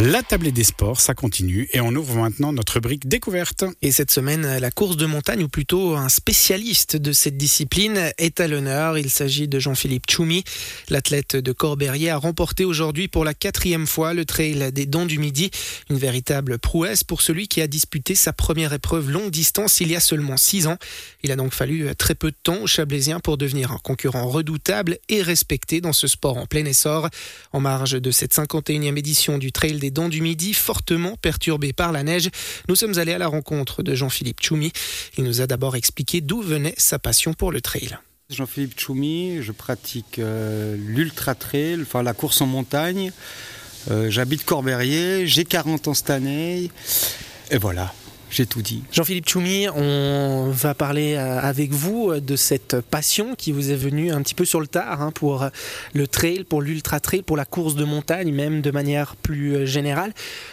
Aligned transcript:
La 0.00 0.22
tablée 0.22 0.52
des 0.52 0.62
sports, 0.62 1.00
ça 1.00 1.12
continue 1.12 1.68
et 1.72 1.80
on 1.80 1.88
ouvre 1.88 2.14
maintenant 2.14 2.52
notre 2.52 2.74
rubrique 2.74 3.08
découverte. 3.08 3.64
Et 3.82 3.90
cette 3.90 4.12
semaine, 4.12 4.58
la 4.58 4.70
course 4.70 4.96
de 4.96 5.06
montagne, 5.06 5.42
ou 5.42 5.48
plutôt 5.48 5.96
un 5.96 6.08
spécialiste 6.08 6.94
de 6.94 7.10
cette 7.10 7.36
discipline, 7.36 8.12
est 8.16 8.38
à 8.38 8.46
l'honneur. 8.46 8.96
Il 8.96 9.10
s'agit 9.10 9.48
de 9.48 9.58
Jean-Philippe 9.58 10.08
Choumi. 10.08 10.44
L'athlète 10.88 11.34
de 11.34 11.50
Corberrier 11.50 12.10
a 12.10 12.16
remporté 12.16 12.64
aujourd'hui 12.64 13.08
pour 13.08 13.24
la 13.24 13.34
quatrième 13.34 13.88
fois 13.88 14.14
le 14.14 14.24
trail 14.24 14.70
des 14.70 14.86
Dents 14.86 15.04
du 15.04 15.18
Midi. 15.18 15.50
Une 15.90 15.98
véritable 15.98 16.60
prouesse 16.60 17.02
pour 17.02 17.20
celui 17.20 17.48
qui 17.48 17.60
a 17.60 17.66
disputé 17.66 18.14
sa 18.14 18.32
première 18.32 18.72
épreuve 18.72 19.10
longue 19.10 19.30
distance 19.30 19.80
il 19.80 19.90
y 19.90 19.96
a 19.96 20.00
seulement 20.00 20.36
six 20.36 20.68
ans. 20.68 20.78
Il 21.24 21.32
a 21.32 21.36
donc 21.36 21.52
fallu 21.52 21.92
très 21.96 22.14
peu 22.14 22.30
de 22.30 22.36
temps 22.40 22.62
aux 22.62 22.68
Chablaisiens 22.68 23.18
pour 23.18 23.36
devenir 23.36 23.72
un 23.72 23.78
concurrent 23.78 24.28
redoutable 24.28 24.98
et 25.08 25.22
respecté 25.22 25.80
dans 25.80 25.92
ce 25.92 26.06
sport 26.06 26.36
en 26.36 26.46
plein 26.46 26.64
essor. 26.66 27.08
En 27.52 27.58
marge 27.58 28.00
de 28.00 28.12
cette 28.12 28.32
51e 28.32 28.96
édition 28.96 29.38
du 29.38 29.50
trail 29.50 29.80
des 29.80 29.87
dents 29.90 30.08
du 30.08 30.20
Midi, 30.20 30.54
fortement 30.54 31.16
perturbé 31.16 31.72
par 31.72 31.92
la 31.92 32.02
neige. 32.02 32.30
Nous 32.68 32.76
sommes 32.76 32.98
allés 32.98 33.12
à 33.12 33.18
la 33.18 33.26
rencontre 33.26 33.82
de 33.82 33.94
Jean-Philippe 33.94 34.40
Choumi. 34.42 34.72
Il 35.16 35.24
nous 35.24 35.40
a 35.40 35.46
d'abord 35.46 35.76
expliqué 35.76 36.20
d'où 36.20 36.40
venait 36.42 36.74
sa 36.76 36.98
passion 36.98 37.34
pour 37.34 37.52
le 37.52 37.60
trail. 37.60 37.98
Jean-Philippe 38.30 38.78
Choumi, 38.78 39.42
je 39.42 39.52
pratique 39.52 40.18
euh, 40.18 40.76
l'ultra 40.76 41.34
trail, 41.34 41.78
enfin 41.80 42.02
la 42.02 42.12
course 42.12 42.42
en 42.42 42.46
montagne. 42.46 43.10
Euh, 43.90 44.10
j'habite 44.10 44.44
Corberrier, 44.44 45.26
j'ai 45.26 45.44
40 45.44 45.88
ans 45.88 45.94
cette 45.94 46.10
année. 46.10 46.70
Et 47.50 47.56
voilà, 47.56 47.94
j'ai 48.30 48.46
tout 48.46 48.62
dit. 48.62 48.82
Jean-Philippe 48.92 49.28
Choumi, 49.28 49.68
on 49.68 50.50
va 50.50 50.74
parler 50.74 51.14
euh, 51.14 51.40
avec 51.40 51.70
vous 51.70 52.10
euh, 52.10 52.20
de 52.20 52.36
cette 52.36 52.80
passion 52.80 53.34
qui 53.34 53.52
vous 53.52 53.70
est 53.70 53.76
venue 53.76 54.10
un 54.12 54.20
petit 54.20 54.34
peu 54.34 54.44
sur 54.44 54.60
le 54.60 54.66
tard 54.66 55.00
hein, 55.00 55.12
pour 55.12 55.44
euh, 55.44 55.48
le 55.94 56.06
trail, 56.06 56.44
pour 56.44 56.60
l'ultra 56.60 57.00
trail, 57.00 57.22
pour 57.22 57.36
la 57.36 57.46
course 57.46 57.74
de 57.74 57.84
montagne, 57.84 58.32
même 58.32 58.60
de 58.60 58.70
manière 58.70 59.16
plus 59.16 59.66
générale. 59.66 60.12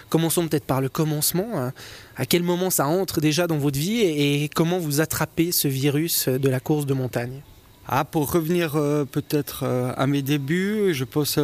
Commençons 0.09 0.47
peut-être 0.47 0.65
par 0.65 0.79
le 0.79 0.87
commencement. 0.87 1.71
À 2.15 2.25
quel 2.25 2.43
moment 2.43 2.69
ça 2.69 2.87
entre 2.87 3.19
déjà 3.19 3.47
dans 3.47 3.57
votre 3.57 3.77
vie 3.77 3.99
et 4.01 4.49
comment 4.53 4.79
vous 4.79 5.01
attrapez 5.01 5.51
ce 5.51 5.67
virus 5.67 6.29
de 6.29 6.49
la 6.49 6.59
course 6.59 6.85
de 6.85 6.93
montagne? 6.93 7.41
Ah, 7.87 8.05
Pour 8.05 8.31
revenir 8.31 8.71
peut-être 9.11 9.65
à 9.65 10.07
mes 10.07 10.21
débuts, 10.21 10.93
je 10.93 11.03
pense 11.03 11.37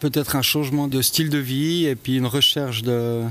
peut-être 0.00 0.36
un 0.36 0.42
changement 0.42 0.88
de 0.88 1.02
style 1.02 1.28
de 1.28 1.38
vie 1.38 1.86
et 1.86 1.96
puis 1.96 2.16
une 2.16 2.26
recherche 2.26 2.82
de 2.82 3.22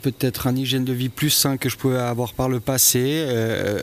peut-être 0.00 0.46
un 0.46 0.56
hygiène 0.56 0.84
de 0.84 0.92
vie 0.92 1.08
plus 1.08 1.30
sain 1.30 1.56
que 1.56 1.68
je 1.68 1.76
pouvais 1.76 1.98
avoir 1.98 2.32
par 2.32 2.48
le 2.48 2.60
passé. 2.60 3.24
Euh, 3.28 3.82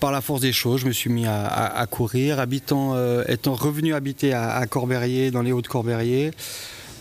par 0.00 0.12
la 0.12 0.20
force 0.20 0.40
des 0.40 0.52
choses, 0.52 0.80
je 0.82 0.86
me 0.86 0.92
suis 0.92 1.10
mis 1.10 1.26
à, 1.26 1.86
courir. 1.90 2.40
Habitant, 2.40 2.94
euh, 2.94 3.24
étant 3.28 3.54
revenu 3.54 3.94
habiter 3.94 4.32
à, 4.32 4.64
Corberrier, 4.66 5.30
dans 5.30 5.42
les 5.42 5.52
Hauts-de-Corberrier, 5.52 6.30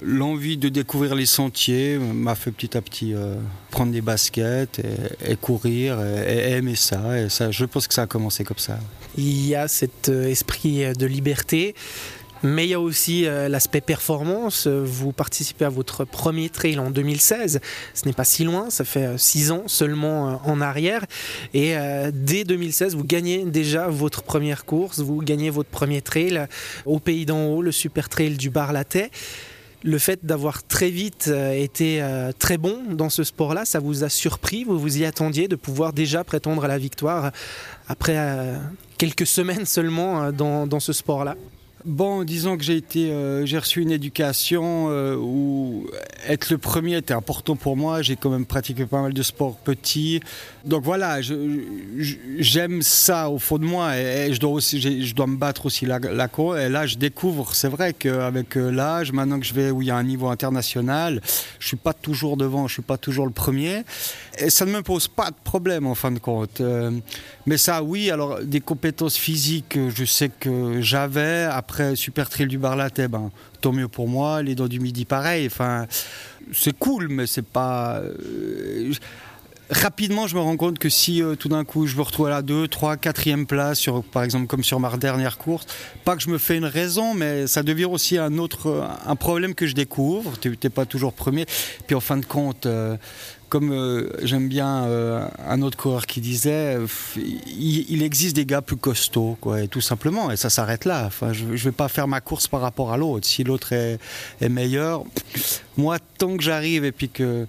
l'envie 0.01 0.57
de 0.57 0.69
découvrir 0.69 1.15
les 1.15 1.25
sentiers 1.25 1.97
m'a 1.97 2.35
fait 2.35 2.51
petit 2.51 2.77
à 2.77 2.81
petit 2.81 3.13
euh, 3.13 3.35
prendre 3.71 3.91
des 3.91 4.01
baskets 4.01 4.81
et, 5.25 5.35
courir 5.35 5.99
et, 6.01 6.51
aimer 6.51 6.75
ça. 6.75 7.27
Je 7.27 7.65
pense 7.65 7.87
que 7.87 7.93
ça 7.93 8.03
a 8.03 8.07
commencé 8.07 8.43
comme 8.43 8.59
ça. 8.59 8.79
Il 9.17 9.47
y 9.47 9.55
a 9.55 9.67
cet 9.67 10.09
esprit 10.09 10.93
de 10.95 11.05
liberté. 11.05 11.73
Mais 12.43 12.65
il 12.65 12.69
y 12.69 12.73
a 12.73 12.79
aussi 12.79 13.25
euh, 13.25 13.49
l'aspect 13.49 13.81
performance. 13.81 14.67
Vous 14.67 15.11
participez 15.11 15.65
à 15.65 15.69
votre 15.69 16.05
premier 16.05 16.49
trail 16.49 16.77
en 16.79 16.91
2016. 16.91 17.59
Ce 17.93 18.05
n'est 18.05 18.13
pas 18.13 18.23
si 18.23 18.43
loin, 18.43 18.69
ça 18.69 18.83
fait 18.83 19.05
euh, 19.05 19.17
six 19.17 19.51
ans 19.51 19.63
seulement 19.67 20.29
euh, 20.29 20.35
en 20.45 20.61
arrière. 20.61 21.05
Et 21.53 21.75
dès 22.13 22.43
2016, 22.43 22.95
vous 22.95 23.03
gagnez 23.03 23.45
déjà 23.45 23.87
votre 23.87 24.23
première 24.23 24.65
course. 24.65 24.99
Vous 24.99 25.21
gagnez 25.21 25.49
votre 25.49 25.69
premier 25.69 26.01
trail 26.01 26.47
au 26.85 26.99
Pays 26.99 27.25
d'en 27.25 27.45
haut, 27.45 27.61
le 27.61 27.71
super 27.71 28.09
trail 28.09 28.37
du 28.37 28.49
Bar-Latais. 28.49 29.09
Le 29.83 29.97
fait 29.97 30.25
d'avoir 30.25 30.65
très 30.65 30.89
vite 30.89 31.31
été 31.53 32.03
très 32.39 32.57
bon 32.57 32.79
dans 32.89 33.09
ce 33.09 33.23
sport-là, 33.23 33.65
ça 33.65 33.79
vous 33.79 34.03
a 34.03 34.09
surpris 34.09 34.63
Vous 34.63 34.77
vous 34.79 34.97
y 34.97 35.05
attendiez 35.05 35.47
de 35.47 35.55
pouvoir 35.55 35.93
déjà 35.93 36.23
prétendre 36.23 36.65
à 36.65 36.67
la 36.67 36.77
victoire 36.77 37.31
après 37.87 38.17
quelques 38.97 39.27
semaines 39.27 39.65
seulement 39.65 40.31
dans 40.31 40.79
ce 40.79 40.93
sport-là 40.93 41.35
Bon, 41.87 42.25
disons 42.25 42.57
que 42.57 42.65
j'ai 42.65 42.75
été, 42.75 43.11
euh, 43.11 43.45
j'ai 43.45 43.57
reçu 43.57 43.81
une 43.81 43.91
éducation 43.91 44.87
euh, 44.89 45.15
où 45.15 45.87
être 46.27 46.49
le 46.49 46.57
premier 46.57 46.97
était 46.97 47.13
important 47.13 47.55
pour 47.55 47.77
moi. 47.77 48.01
J'ai 48.01 48.17
quand 48.17 48.29
même 48.29 48.45
pratiqué 48.45 48.85
pas 48.85 49.01
mal 49.01 49.13
de 49.13 49.23
sport 49.23 49.55
petit, 49.55 50.19
donc 50.65 50.83
voilà, 50.83 51.21
j'aime 51.21 52.81
ça 52.81 53.29
au 53.29 53.39
fond 53.39 53.57
de 53.57 53.63
moi. 53.63 53.97
Et, 53.97 54.33
je 54.33 54.39
dois 54.41 54.51
aussi, 54.51 54.81
je 54.81 55.15
dois 55.15 55.27
me 55.27 55.37
battre 55.37 55.65
aussi 55.65 55.85
la, 55.85 55.99
la 55.99 56.29
Et 56.59 56.67
là, 56.67 56.85
je 56.85 56.97
découvre, 56.97 57.55
c'est 57.55 57.69
vrai 57.69 57.93
qu'avec 57.93 58.57
euh, 58.57 58.69
l'âge, 58.69 59.13
maintenant 59.13 59.39
que 59.39 59.45
je 59.45 59.53
vais 59.53 59.71
où 59.71 59.81
il 59.81 59.87
y 59.87 59.91
a 59.91 59.95
un 59.95 60.03
niveau 60.03 60.27
international, 60.27 61.21
je 61.57 61.67
suis 61.67 61.77
pas 61.77 61.93
toujours 61.93 62.35
devant, 62.35 62.67
je 62.67 62.73
suis 62.73 62.81
pas 62.81 62.97
toujours 62.97 63.25
le 63.25 63.31
premier, 63.31 63.83
et 64.37 64.49
ça 64.49 64.65
ne 64.65 64.71
me 64.71 64.81
pose 64.81 65.07
pas 65.07 65.29
de 65.29 65.37
problème 65.41 65.87
en 65.87 65.95
fin 65.95 66.11
de 66.11 66.19
compte. 66.19 66.61
mais 67.45 67.57
ça, 67.57 67.81
oui, 67.81 68.11
alors 68.11 68.41
des 68.43 68.59
compétences 68.59 69.15
physiques, 69.15 69.79
je 69.95 70.03
sais 70.03 70.27
que 70.37 70.81
j'avais. 70.81 71.47
Après 71.49 71.76
Super 71.95 72.29
Trail 72.29 72.47
du 72.47 72.57
Barlatais, 72.57 73.07
ben, 73.07 73.31
tant 73.61 73.71
mieux 73.71 73.87
pour 73.87 74.07
moi. 74.07 74.41
Les 74.41 74.55
Dents 74.55 74.67
du 74.67 74.79
Midi, 74.79 75.05
pareil. 75.05 75.47
Enfin, 75.47 75.87
c'est 76.53 76.77
cool, 76.77 77.07
mais 77.09 77.27
c'est 77.27 77.45
pas. 77.45 78.01
Euh, 79.69 79.73
rapidement, 79.73 80.27
je 80.27 80.35
me 80.35 80.41
rends 80.41 80.57
compte 80.57 80.79
que 80.79 80.89
si 80.89 81.21
euh, 81.21 81.35
tout 81.35 81.49
d'un 81.49 81.63
coup 81.63 81.87
je 81.87 81.95
me 81.95 82.01
retrouve 82.01 82.27
à 82.27 82.29
la 82.29 82.41
2, 82.41 82.67
3, 82.67 82.95
4e 82.95 83.45
place, 83.45 83.79
sur, 83.79 84.03
par 84.03 84.23
exemple 84.23 84.47
comme 84.47 84.63
sur 84.63 84.79
ma 84.79 84.95
dernière 84.97 85.37
course, 85.37 85.65
pas 86.03 86.15
que 86.15 86.21
je 86.21 86.29
me 86.29 86.37
fais 86.37 86.57
une 86.57 86.65
raison, 86.65 87.13
mais 87.13 87.47
ça 87.47 87.63
devient 87.63 87.85
aussi 87.85 88.17
un 88.17 88.37
autre 88.37 88.87
un 89.05 89.15
problème 89.15 89.55
que 89.55 89.67
je 89.67 89.75
découvre. 89.75 90.37
Tu 90.39 90.57
n'es 90.63 90.69
pas 90.69 90.85
toujours 90.85 91.13
premier. 91.13 91.45
Puis 91.85 91.95
en 91.95 91.99
fin 91.99 92.17
de 92.17 92.25
compte, 92.25 92.65
euh, 92.65 92.97
comme 93.49 93.71
euh, 93.71 94.09
j'aime 94.23 94.49
bien 94.49 94.87
un 95.47 95.61
autre 95.61 95.77
coureur 95.77 96.05
qui 96.05 96.19
disait, 96.19 96.77
il, 97.15 98.03
existe 98.03 98.35
des 98.35 98.45
gars 98.45 98.61
plus 98.61 98.75
costauds, 98.75 99.37
quoi, 99.39 99.61
et 99.61 99.67
tout 99.67 99.81
simplement, 99.81 100.31
et 100.31 100.37
ça 100.37 100.49
s'arrête 100.49 100.85
là. 100.85 101.05
Enfin, 101.05 101.31
je 101.31 101.45
ne 101.45 101.55
vais 101.55 101.71
pas 101.71 101.87
faire 101.87 102.07
ma 102.07 102.19
course 102.19 102.47
par 102.47 102.61
rapport 102.61 102.91
à 102.91 102.97
l'autre. 102.97 103.25
Si 103.25 103.43
l'autre 103.43 103.71
est, 103.73 103.99
est 104.41 104.49
meilleur, 104.49 105.03
moi, 105.77 105.97
tant 106.17 106.35
que 106.35 106.43
j'arrive 106.43 106.83
et 106.83 106.91
puis 106.91 107.09
que 107.09 107.47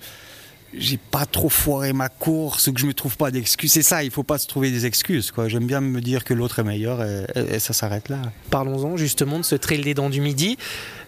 j'ai 0.75 0.99
pas 0.99 1.27
trop 1.27 1.49
foiré 1.49 1.93
ma 1.93 2.09
course, 2.09 2.71
que 2.71 2.79
je 2.79 2.87
me 2.87 2.95
trouve 2.95 3.17
pas 3.17 3.31
d'excuses. 3.31 3.73
C'est 3.73 3.83
ça, 3.83 4.05
il 4.05 4.11
faut 4.11 4.23
pas 4.23 4.39
se 4.39 4.47
trouver 4.47 4.71
des 4.71 4.87
excuses. 4.87 5.31
Quoi. 5.31 5.49
J'aime 5.49 5.67
bien 5.67 5.81
me 5.81 6.01
dire 6.01 6.25
que 6.25 6.35
l'autre 6.35 6.59
est 6.59 6.65
meilleur 6.65 7.03
et, 7.03 7.59
ça 7.59 7.73
s'arrête 7.73 8.09
là. 8.09 8.21
Parlons-en 8.51 8.97
justement 8.97 9.39
de 9.39 9.45
ce 9.45 9.55
trail 9.55 9.81
des 9.81 9.95
dents 9.95 10.11
du 10.11 10.21
midi. 10.21 10.59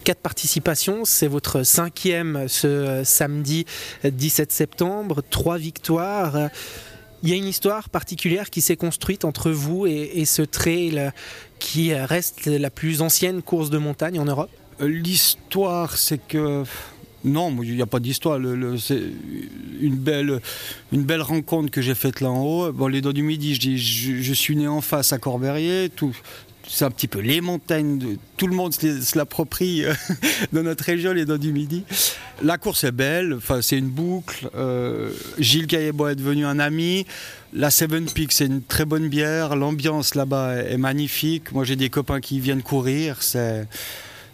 Quatre 0.03 0.21
participations, 0.21 1.05
c'est 1.05 1.27
votre 1.27 1.63
cinquième 1.63 2.47
ce 2.47 2.67
euh, 2.67 3.03
samedi 3.03 3.65
17 4.03 4.51
septembre. 4.51 5.21
Trois 5.29 5.57
victoires. 5.57 6.49
Il 7.23 7.29
y 7.29 7.33
a 7.33 7.35
une 7.35 7.47
histoire 7.47 7.89
particulière 7.89 8.49
qui 8.49 8.61
s'est 8.61 8.75
construite 8.75 9.25
entre 9.25 9.51
vous 9.51 9.85
et 9.85 10.25
ce 10.25 10.41
trail 10.41 11.11
qui 11.61 11.93
reste 11.93 12.47
la 12.47 12.69
plus 12.69 13.01
ancienne 13.01 13.41
course 13.41 13.69
de 13.69 13.77
montagne 13.77 14.19
en 14.19 14.25
Europe? 14.25 14.49
L'histoire, 14.79 15.95
c'est 15.97 16.17
que 16.17 16.63
non, 17.23 17.55
il 17.61 17.75
n'y 17.75 17.81
a 17.81 17.87
pas 17.87 17.99
d'histoire. 17.99 18.39
c'est 18.79 19.01
une 19.79 19.95
belle, 19.95 20.41
une 20.91 21.03
belle 21.03 21.21
rencontre 21.21 21.69
que 21.69 21.81
j'ai 21.81 21.95
faite 21.95 22.21
là 22.21 22.29
en 22.29 22.43
haut. 22.43 22.71
Bon, 22.71 22.87
les 22.87 23.01
Dents 23.01 23.13
du 23.13 23.23
Midi, 23.23 23.55
je, 23.55 24.33
suis 24.33 24.55
né 24.55 24.67
en 24.67 24.81
face 24.81 25.13
à 25.13 25.19
Corberrier. 25.19 25.89
Tout, 25.95 26.15
c'est 26.67 26.85
un 26.85 26.91
petit 26.91 27.07
peu 27.07 27.19
les 27.19 27.41
montagnes. 27.41 28.17
tout 28.37 28.47
le 28.47 28.55
monde 28.55 28.73
se 28.73 29.17
l'approprie 29.17 29.85
euh, 29.85 29.93
dans 30.53 30.63
notre 30.63 30.83
région, 30.83 31.13
les 31.13 31.25
Dents 31.25 31.37
du 31.37 31.51
Midi. 31.51 31.83
La 32.41 32.57
course 32.57 32.85
est 32.85 32.91
belle. 32.91 33.33
Enfin, 33.35 33.61
c'est 33.61 33.77
une 33.77 33.89
boucle. 33.89 34.49
Euh, 34.55 35.11
Gilles 35.37 35.67
Caillebois 35.67 36.13
est 36.13 36.15
devenu 36.15 36.45
un 36.45 36.57
ami. 36.57 37.05
La 37.53 37.69
Seven 37.69 38.05
Peaks, 38.05 38.31
c'est 38.31 38.45
une 38.45 38.63
très 38.63 38.85
bonne 38.85 39.09
bière. 39.09 39.55
L'ambiance 39.55 40.15
là-bas 40.15 40.55
est, 40.55 40.77
magnifique. 40.77 41.51
Moi, 41.51 41.65
j'ai 41.65 41.75
des 41.75 41.89
copains 41.89 42.19
qui 42.19 42.39
viennent 42.39 42.63
courir. 42.63 43.19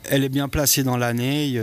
Elle 0.09 0.24
est 0.24 0.30
bien 0.30 0.47
placée 0.47 0.84
dans 0.84 0.96
l'année. 0.96 1.62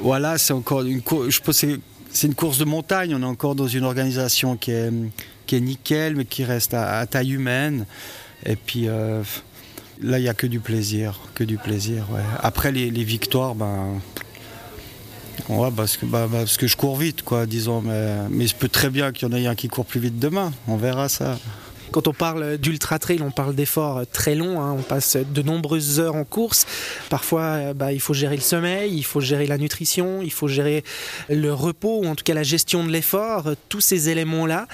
Voilà, 0.00 0.38
c'est 0.38 0.52
encore 0.52 0.82
une 0.82 1.02
Je 1.28 1.40
pense 1.40 1.64
c'est 2.12 2.26
une 2.26 2.34
course 2.34 2.58
de 2.58 2.64
montagne. 2.64 3.14
On 3.14 3.22
est 3.22 3.26
encore 3.26 3.54
dans 3.54 3.66
une 3.66 3.84
organisation 3.84 4.56
qui 4.56 4.70
est, 4.70 4.90
qui 5.46 5.56
est 5.56 5.60
nickel, 5.60 6.16
mais 6.16 6.24
qui 6.24 6.44
reste 6.44 6.74
à, 6.74 7.04
taille 7.06 7.32
humaine. 7.32 7.86
Et 8.44 8.56
puis 8.56 8.88
euh, 8.88 9.22
là, 10.00 10.18
il 10.18 10.22
n'y 10.22 10.28
a 10.28 10.34
que 10.34 10.46
du 10.46 10.60
plaisir, 10.60 11.20
que 11.34 11.44
du 11.44 11.56
plaisir. 11.56 12.06
Après 12.40 12.72
les, 12.72 12.90
victoires, 13.04 13.54
ben, 13.54 14.00
parce 15.76 15.96
que, 15.96 16.06
bah, 16.06 16.28
parce 16.30 16.56
que 16.56 16.66
je 16.66 16.76
cours 16.76 16.96
vite, 16.96 17.22
quoi, 17.22 17.46
disons. 17.46 17.80
Mais, 17.80 18.28
mais 18.30 18.44
il 18.44 18.48
se 18.48 18.54
peut 18.54 18.68
très 18.68 18.90
bien 18.90 19.12
qu'il 19.12 19.28
y 19.28 19.32
en 19.32 19.36
ait 19.36 19.46
un 19.46 19.54
qui 19.54 19.68
court 19.68 19.86
plus 19.86 20.00
vite 20.00 20.18
demain. 20.18 20.52
On 20.68 20.76
verra 20.76 21.08
ça. 21.08 21.38
Quand 21.92 22.08
on 22.08 22.12
parle 22.12 22.58
d'ultra 22.58 22.98
trail, 22.98 23.20
on 23.22 23.30
parle 23.30 23.54
d'efforts 23.54 24.02
très 24.12 24.34
longs. 24.34 24.60
Hein. 24.60 24.74
On 24.78 24.82
passe 24.82 25.16
de 25.16 25.42
nombreuses 25.42 26.00
heures 26.00 26.16
en 26.16 26.24
course. 26.24 26.66
Parfois, 27.10 27.74
bah, 27.74 27.92
il 27.92 28.00
faut 28.00 28.14
gérer 28.14 28.36
le 28.36 28.42
sommeil, 28.42 28.96
il 28.96 29.04
faut 29.04 29.20
gérer 29.20 29.46
la 29.46 29.58
nutrition, 29.58 30.22
il 30.22 30.32
faut 30.32 30.48
gérer 30.48 30.84
le 31.28 31.52
repos 31.52 32.00
ou 32.02 32.06
en 32.06 32.14
tout 32.14 32.24
cas 32.24 32.34
la 32.34 32.42
gestion 32.42 32.84
de 32.84 32.90
l'effort. 32.90 33.50
Tous 33.68 33.80
ces 33.80 34.08
éléments-là 34.08 34.66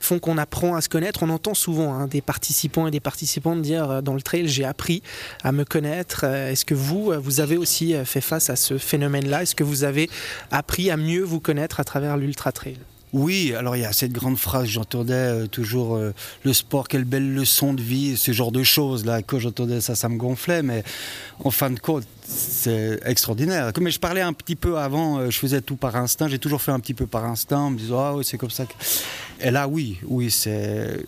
font 0.00 0.18
qu'on 0.18 0.38
apprend 0.38 0.74
à 0.74 0.80
se 0.80 0.88
connaître. 0.88 1.22
On 1.22 1.30
entend 1.30 1.54
souvent 1.54 1.94
hein, 1.94 2.06
des 2.06 2.20
participants 2.20 2.86
et 2.86 2.90
des 2.90 3.00
participantes 3.00 3.62
dire 3.62 3.90
euh, 3.90 4.00
dans 4.00 4.14
le 4.14 4.22
trail, 4.22 4.48
j'ai 4.48 4.64
appris 4.64 5.02
à 5.42 5.52
me 5.52 5.64
connaître. 5.64 6.20
Euh, 6.24 6.50
est-ce 6.50 6.64
que 6.64 6.74
vous, 6.74 7.12
euh, 7.12 7.18
vous 7.18 7.40
avez 7.40 7.56
aussi 7.56 7.94
fait 8.04 8.20
face 8.20 8.50
à 8.50 8.56
ce 8.56 8.78
phénomène-là? 8.78 9.42
Est-ce 9.42 9.54
que 9.54 9.64
vous 9.64 9.84
avez 9.84 10.08
appris 10.50 10.90
à 10.90 10.96
mieux 10.96 11.22
vous 11.22 11.40
connaître 11.40 11.80
à 11.80 11.84
travers 11.84 12.16
l'ultra 12.16 12.52
trail? 12.52 12.78
Oui, 13.16 13.54
alors 13.54 13.76
il 13.76 13.82
y 13.82 13.86
a 13.86 13.92
cette 13.94 14.12
grande 14.12 14.36
phrase, 14.36 14.66
j'entendais 14.66 15.48
toujours 15.48 15.98
le 16.44 16.52
sport, 16.52 16.86
quelle 16.86 17.04
belle 17.04 17.34
leçon 17.34 17.72
de 17.72 17.80
vie, 17.80 18.16
ce 18.16 18.32
genre 18.32 18.52
de 18.52 18.62
choses 18.62 19.06
là. 19.06 19.22
Quand 19.22 19.38
j'entendais 19.38 19.80
ça, 19.80 19.94
ça 19.94 20.10
me 20.10 20.18
gonflait, 20.18 20.62
mais 20.62 20.84
en 21.42 21.50
fin 21.50 21.70
de 21.70 21.80
compte, 21.80 22.04
c'est 22.28 23.00
extraordinaire. 23.04 23.72
Mais 23.80 23.90
je 23.90 24.00
parlais 24.00 24.20
un 24.20 24.32
petit 24.32 24.56
peu 24.56 24.78
avant, 24.78 25.30
je 25.30 25.38
faisais 25.38 25.60
tout 25.60 25.76
par 25.76 25.96
instinct, 25.96 26.28
j'ai 26.28 26.38
toujours 26.38 26.62
fait 26.62 26.72
un 26.72 26.80
petit 26.80 26.94
peu 26.94 27.06
par 27.06 27.24
instinct, 27.24 27.58
en 27.58 27.70
me 27.70 27.78
disant 27.78 27.98
ah 27.98 28.20
c'est 28.22 28.38
comme 28.38 28.50
ça. 28.50 28.66
Que... 28.66 28.72
Et 29.40 29.50
là, 29.50 29.68
oui, 29.68 29.98
oui, 30.06 30.30
c'est. 30.30 31.04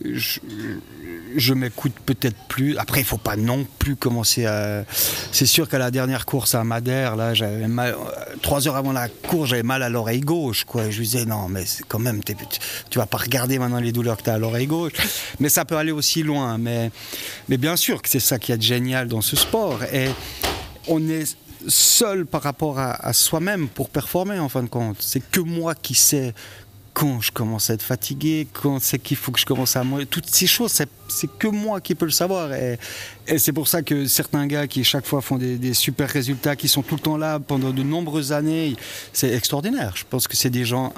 Je, 1.35 1.53
m'écoute 1.53 1.93
peut-être 2.05 2.37
plus. 2.47 2.77
Après, 2.77 3.01
il 3.01 3.05
faut 3.05 3.17
pas 3.17 3.35
non 3.35 3.65
plus 3.79 3.95
commencer 3.95 4.45
à. 4.45 4.85
C'est 5.31 5.47
sûr 5.47 5.67
qu'à 5.67 5.79
la 5.79 5.89
dernière 5.89 6.25
course 6.27 6.53
à 6.53 6.63
Madère, 6.63 7.15
là, 7.15 7.33
j'avais 7.33 7.67
mal. 7.67 7.95
Trois 8.43 8.67
heures 8.67 8.75
avant 8.75 8.91
la 8.91 9.09
course, 9.09 9.49
j'avais 9.49 9.63
mal 9.63 9.81
à 9.81 9.89
l'oreille 9.89 10.21
gauche, 10.21 10.63
quoi. 10.63 10.89
je 10.91 10.99
me 10.99 11.03
disais, 11.03 11.25
non, 11.25 11.47
mais 11.49 11.63
quand 11.87 11.99
même, 11.99 12.21
tu 12.23 12.99
vas 12.99 13.07
pas 13.07 13.17
regarder 13.17 13.57
maintenant 13.57 13.79
les 13.79 13.91
douleurs 13.91 14.17
que 14.17 14.23
tu 14.23 14.29
as 14.29 14.35
à 14.35 14.37
l'oreille 14.37 14.67
gauche. 14.67 14.93
Mais 15.39 15.49
ça 15.49 15.65
peut 15.65 15.77
aller 15.77 15.91
aussi 15.91 16.21
loin. 16.21 16.59
Mais, 16.59 16.91
mais 17.47 17.57
bien 17.57 17.75
sûr 17.75 18.01
que 18.01 18.09
c'est 18.09 18.19
ça 18.19 18.37
qui 18.37 18.51
est 18.51 18.61
génial 18.61 19.07
dans 19.07 19.21
ce 19.21 19.35
sport. 19.35 19.83
Et 19.91 20.09
on 20.89 21.07
est 21.07 21.37
seul 21.67 22.25
par 22.25 22.41
rapport 22.41 22.79
à, 22.79 23.13
soi-même 23.13 23.67
pour 23.67 23.89
performer 23.89 24.39
en 24.39 24.49
fin 24.49 24.63
de 24.63 24.69
compte. 24.69 24.97
C'est 24.99 25.21
que 25.21 25.39
moi 25.39 25.75
qui 25.75 25.95
sais 25.95 26.33
quand 26.93 27.21
je 27.21 27.31
commence 27.31 27.69
à 27.69 27.75
être 27.75 27.83
fatigué, 27.83 28.47
quand 28.51 28.81
c'est 28.81 28.99
qu'il 28.99 29.15
faut 29.15 29.31
que 29.31 29.39
je 29.39 29.45
commence 29.45 29.77
à 29.77 29.83
manger, 29.85 30.05
toutes 30.05 30.29
ces 30.29 30.47
choses, 30.47 30.71
c'est 31.07 31.37
que 31.37 31.47
moi 31.47 31.79
qui 31.79 31.95
peux 31.95 32.05
le 32.05 32.11
savoir. 32.11 32.51
Et, 32.53 32.77
c'est 33.37 33.53
pour 33.53 33.69
ça 33.69 33.81
que 33.83 34.05
certains 34.05 34.47
gars 34.47 34.67
qui 34.67 34.83
chaque 34.83 35.05
fois 35.05 35.21
font 35.21 35.37
des, 35.37 35.73
super 35.73 36.09
résultats, 36.09 36.55
qui 36.57 36.67
sont 36.67 36.81
tout 36.81 36.95
le 36.95 37.01
temps 37.01 37.15
là 37.15 37.39
pendant 37.39 37.71
de 37.71 37.83
nombreuses 37.83 38.33
années, 38.33 38.75
c'est 39.13 39.33
extraordinaire. 39.33 39.93
Je 39.95 40.03
pense 40.09 40.27
que 40.27 40.35
c'est 40.35 40.49
des 40.49 40.65
gens 40.65 40.93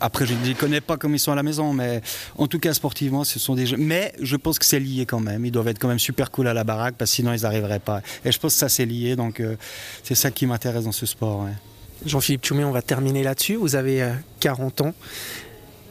après, 0.00 0.26
je 0.26 0.34
ne 0.34 0.44
les 0.44 0.54
connais 0.54 0.80
pas 0.80 0.96
comme 0.96 1.14
ils 1.14 1.18
sont 1.18 1.32
à 1.32 1.34
la 1.34 1.42
maison, 1.42 1.72
mais 1.72 2.00
en 2.36 2.46
tout 2.46 2.58
cas, 2.58 2.74
sportivement, 2.74 3.24
ce 3.24 3.38
sont 3.38 3.54
des 3.54 3.66
gens. 3.66 3.76
Mais 3.78 4.12
je 4.20 4.36
pense 4.36 4.58
que 4.58 4.64
c'est 4.64 4.80
lié 4.80 5.06
quand 5.06 5.20
même. 5.20 5.44
Ils 5.44 5.52
doivent 5.52 5.68
être 5.68 5.78
quand 5.78 5.88
même 5.88 5.98
super 5.98 6.30
cool 6.30 6.48
à 6.48 6.54
la 6.54 6.64
baraque, 6.64 6.96
parce 6.96 7.10
que 7.10 7.16
sinon, 7.16 7.32
ils 7.32 7.42
n'arriveraient 7.42 7.78
pas. 7.78 8.02
Et 8.24 8.32
je 8.32 8.38
pense 8.38 8.54
que 8.54 8.58
ça, 8.58 8.68
c'est 8.68 8.86
lié. 8.86 9.16
Donc, 9.16 9.40
euh, 9.40 9.56
c'est 10.02 10.14
ça 10.14 10.30
qui 10.30 10.46
m'intéresse 10.46 10.84
dans 10.84 10.92
ce 10.92 11.06
sport. 11.06 11.46
Jean-Philippe 12.04 12.42
Tchoumé, 12.42 12.64
on 12.64 12.72
va 12.72 12.82
terminer 12.82 13.22
là-dessus. 13.22 13.54
Vous 13.54 13.76
avez 13.76 14.08
40 14.40 14.80
euh, 14.80 14.84
ans. 14.84 14.94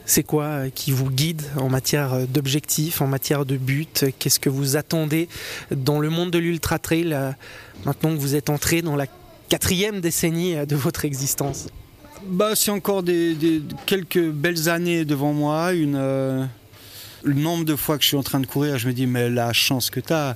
C'est 0.05 0.23
quoi 0.23 0.43
euh, 0.43 0.69
qui 0.73 0.91
vous 0.91 1.09
guide 1.09 1.43
en 1.55 1.69
matière 1.69 2.27
d'objectifs, 2.27 3.01
en 3.01 3.07
matière 3.07 3.45
de 3.45 3.55
but? 3.55 4.05
Qu'est-ce 4.19 4.39
que 4.39 4.49
vous 4.49 4.75
attendez 4.75 5.29
dans 5.71 5.99
le 5.99 6.09
monde 6.09 6.31
de 6.31 6.39
l'ultra 6.39 6.79
trail 6.79 7.15
maintenant 7.85 8.09
que 8.09 8.19
vous 8.19 8.35
êtes 8.35 8.49
entré 8.49 8.81
dans 8.81 8.97
la 8.97 9.05
quatrième 9.47 10.01
décennie 10.01 10.55
de 10.65 10.75
votre 10.75 11.05
existence? 11.05 11.67
Bah, 12.25 12.55
C'est 12.55 12.71
encore 12.71 13.03
des, 13.03 13.61
quelques 13.85 14.23
belles 14.29 14.69
années 14.69 15.05
devant 15.05 15.33
moi. 15.33 15.73
Une, 15.73 15.97
le 17.23 17.33
nombre 17.33 17.65
de 17.65 17.75
fois 17.75 17.97
que 17.97 18.03
je 18.03 18.09
suis 18.09 18.17
en 18.17 18.23
train 18.23 18.39
de 18.39 18.47
courir, 18.47 18.77
je 18.77 18.87
me 18.87 18.93
dis, 18.93 19.05
mais 19.05 19.29
la 19.29 19.53
chance 19.53 19.89
que 19.89 19.99
tu 19.99 20.13
as, 20.13 20.35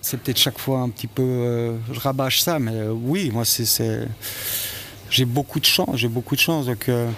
c'est 0.00 0.18
peut-être 0.18 0.38
chaque 0.38 0.58
fois 0.58 0.80
un 0.80 0.88
petit 0.88 1.06
peu. 1.06 1.74
je 1.92 2.00
rabâche 2.00 2.40
ça, 2.40 2.58
mais 2.58 2.88
oui, 2.88 3.30
moi, 3.32 3.44
c'est 3.44 3.64
j'ai 5.12 5.26
beaucoup 5.26 5.60
de 5.60 5.66
chance, 5.66 5.96
j'ai 5.96 6.08
beaucoup 6.08 6.34
de 6.34 6.40
chance. 6.40 6.66
Donc 6.66 6.88
euh, 6.88 7.08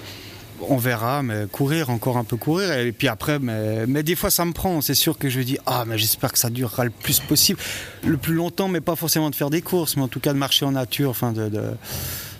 on 0.60 0.76
verra, 0.76 1.22
mais 1.22 1.46
courir, 1.50 1.90
encore 1.90 2.18
un 2.18 2.24
peu 2.24 2.36
courir. 2.36 2.72
Et 2.72 2.92
puis 2.92 3.08
après, 3.08 3.38
mais, 3.38 3.86
mais 3.86 4.02
des 4.02 4.16
fois 4.16 4.30
ça 4.30 4.44
me 4.44 4.52
prend. 4.52 4.80
C'est 4.80 4.94
sûr 4.94 5.16
que 5.16 5.30
je 5.30 5.40
dis, 5.40 5.58
ah, 5.64 5.84
mais 5.86 5.96
j'espère 5.96 6.32
que 6.32 6.38
ça 6.38 6.50
durera 6.50 6.84
le 6.84 6.90
plus 6.90 7.20
possible, 7.20 7.60
le 8.04 8.16
plus 8.16 8.34
longtemps, 8.34 8.68
mais 8.68 8.80
pas 8.80 8.96
forcément 8.96 9.30
de 9.30 9.36
faire 9.36 9.50
des 9.50 9.62
courses, 9.62 9.96
mais 9.96 10.02
en 10.02 10.08
tout 10.08 10.20
cas 10.20 10.32
de 10.32 10.38
marcher 10.38 10.66
en 10.66 10.72
nature, 10.72 11.10
enfin 11.10 11.32
de, 11.32 11.50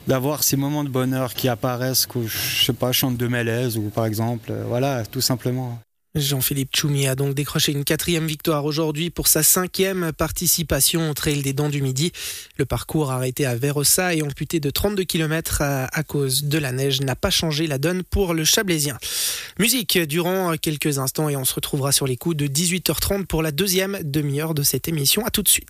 d'avoir 0.06 0.42
ces 0.42 0.56
moments 0.56 0.84
de 0.84 0.88
bonheur 0.88 1.34
qui 1.34 1.48
apparaissent, 1.48 2.06
que 2.06 2.26
je 2.26 2.64
sais 2.64 2.72
pas, 2.72 2.92
chante 2.92 3.16
de 3.16 3.26
Mélèze 3.26 3.76
ou 3.76 3.90
par 3.90 4.06
exemple, 4.06 4.50
euh, 4.50 4.64
voilà, 4.66 5.04
tout 5.06 5.20
simplement. 5.20 5.78
Jean-Philippe 6.16 6.76
Choumi 6.76 7.08
a 7.08 7.16
donc 7.16 7.34
décroché 7.34 7.72
une 7.72 7.82
quatrième 7.82 8.28
victoire 8.28 8.64
aujourd'hui 8.66 9.10
pour 9.10 9.26
sa 9.26 9.42
cinquième 9.42 10.12
participation 10.12 11.10
au 11.10 11.14
Trail 11.14 11.42
des 11.42 11.52
Dents 11.52 11.68
du 11.68 11.82
Midi. 11.82 12.12
Le 12.56 12.64
parcours 12.64 13.10
arrêté 13.10 13.46
à 13.46 13.56
Verossa 13.56 14.14
et 14.14 14.22
amputé 14.22 14.60
de 14.60 14.70
32 14.70 15.02
km 15.02 15.62
à, 15.62 16.02
cause 16.04 16.44
de 16.44 16.58
la 16.58 16.70
neige 16.70 17.00
n'a 17.00 17.16
pas 17.16 17.30
changé 17.30 17.66
la 17.66 17.78
donne 17.78 18.04
pour 18.04 18.32
le 18.32 18.44
Chablaisien. 18.44 18.96
Musique 19.58 19.98
durant 19.98 20.56
quelques 20.56 20.98
instants 20.98 21.28
et 21.28 21.36
on 21.36 21.44
se 21.44 21.54
retrouvera 21.54 21.90
sur 21.90 22.06
les 22.06 22.16
coups 22.16 22.36
de 22.36 22.46
18h30 22.46 23.26
pour 23.26 23.42
la 23.42 23.50
deuxième 23.50 23.98
demi-heure 24.04 24.54
de 24.54 24.62
cette 24.62 24.86
émission. 24.86 25.26
À 25.26 25.30
tout 25.30 25.42
de 25.42 25.48
suite. 25.48 25.66